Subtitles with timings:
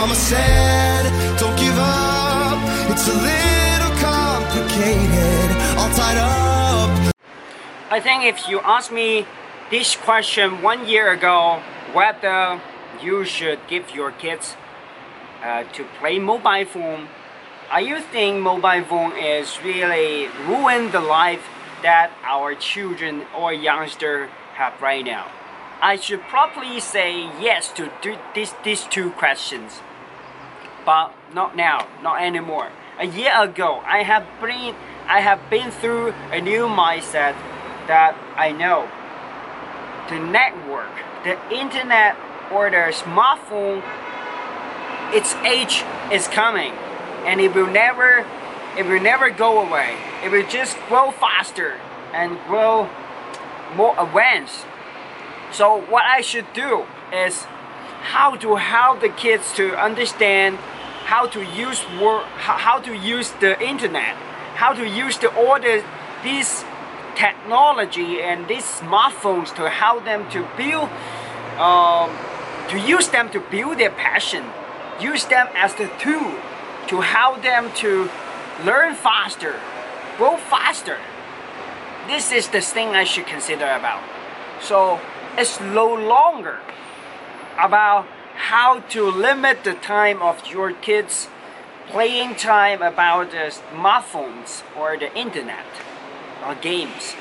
[0.00, 1.02] mama said,
[1.40, 2.58] don't give up.
[2.88, 7.14] It's a little complicated, all tied up.
[7.90, 9.26] I think if you ask me
[9.72, 11.60] this question one year ago,
[11.92, 12.60] whether
[13.02, 14.54] you should give your kids
[15.42, 17.08] uh, to play mobile phone,
[17.68, 21.44] are you think mobile phone is really ruin the life
[21.82, 25.26] that our children or youngster have right now?
[25.80, 27.90] I should probably say yes to
[28.34, 29.80] this, these two questions,
[30.88, 32.70] but not now, not anymore.
[32.98, 34.74] A year ago, I have been
[35.06, 37.36] I have been through a new mindset
[37.92, 38.88] that I know
[40.08, 40.88] the network,
[41.24, 42.16] the internet,
[42.50, 43.82] or the smartphone,
[45.12, 46.72] its age is coming,
[47.26, 48.24] and it will never,
[48.78, 49.94] it will never go away.
[50.24, 51.76] It will just grow faster
[52.14, 52.88] and grow
[53.76, 54.64] more advanced.
[55.52, 57.44] So what I should do is
[58.00, 60.56] how to help the kids to understand
[61.08, 61.80] how to use
[62.36, 64.14] how to use the internet,
[64.60, 65.82] how to use the all the
[66.22, 66.64] these
[67.16, 70.90] technology and these smartphones to help them to build,
[71.58, 72.10] um,
[72.68, 74.44] to use them to build their passion,
[75.00, 76.30] use them as the tool
[76.88, 78.10] to help them to
[78.66, 79.54] learn faster,
[80.18, 80.98] grow faster.
[82.06, 84.02] This is the thing I should consider about.
[84.60, 85.00] So
[85.38, 86.60] it's no longer
[87.58, 88.06] about
[88.38, 91.28] how to limit the time of your kids
[91.88, 95.66] playing time about the smartphones or the internet
[96.46, 97.14] or games.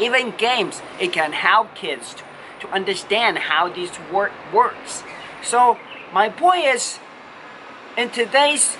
[0.00, 2.22] Even games, it can help kids to,
[2.60, 5.02] to understand how this work works.
[5.42, 5.78] So
[6.12, 6.98] my point is,
[7.98, 8.76] in today's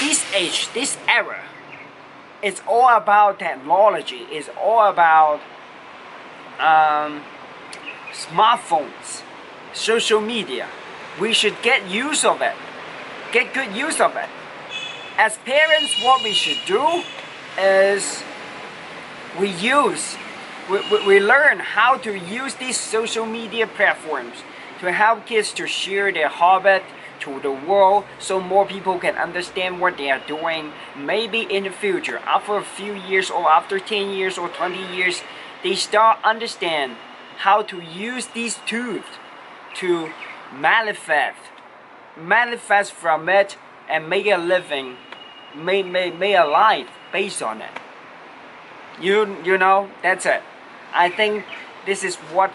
[0.00, 1.44] this age, this era,
[2.42, 4.26] it's all about technology.
[4.30, 5.40] It's all about
[6.58, 7.22] um,
[8.12, 9.22] smartphones,
[9.72, 10.68] social media.
[11.20, 12.54] We should get use of it.
[13.32, 14.28] Get good use of it.
[15.18, 17.02] As parents, what we should do
[17.58, 18.22] is
[19.38, 20.16] we use,
[20.70, 24.36] we, we, learn how to use these social media platforms
[24.80, 26.82] to help kids to share their hobby
[27.20, 30.72] to the world so more people can understand what they are doing.
[30.96, 35.22] Maybe in the future, after a few years or after 10 years or 20 years,
[35.62, 36.96] they start understand
[37.38, 39.04] how to use these tools
[39.74, 40.10] to
[40.54, 41.38] manifest,
[42.16, 43.56] manifest from it
[43.88, 44.96] and make a living,
[45.56, 47.70] make, make, make a life based on it.
[49.00, 50.42] You, you know, that's it.
[50.92, 51.44] I think
[51.86, 52.52] this is what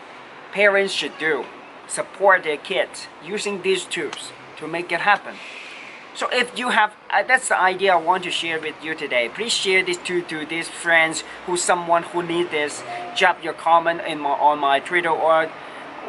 [0.51, 1.45] parents should do.
[1.87, 5.35] Support their kids using these tools to make it happen.
[6.17, 9.29] So if you have, uh, that's the idea I want to share with you today.
[9.29, 12.81] Please share this to, to these friends who someone who need this.
[13.15, 15.51] Drop your comment in my, on my Twitter or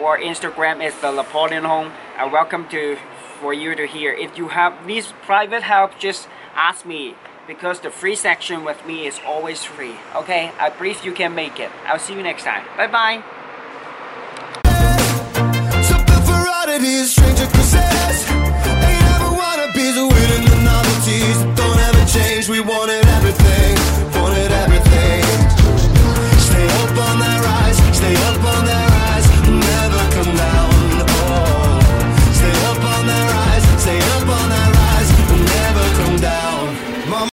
[0.00, 1.92] or Instagram is the Napoleon Hung.
[2.16, 2.96] I welcome to
[3.40, 4.12] for you to hear.
[4.12, 7.14] If you have these private help, just ask me
[7.46, 9.96] because the free section with me is always free.
[10.14, 11.70] Okay, I believe you can make it.
[11.86, 12.64] I'll see you next time.
[12.76, 13.22] Bye bye.